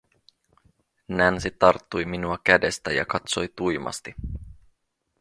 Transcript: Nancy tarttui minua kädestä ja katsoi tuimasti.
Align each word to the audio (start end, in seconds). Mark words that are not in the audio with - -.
Nancy 1.07 1.51
tarttui 1.51 2.05
minua 2.05 2.39
kädestä 2.43 2.91
ja 2.91 3.05
katsoi 3.05 3.49
tuimasti. 3.55 4.15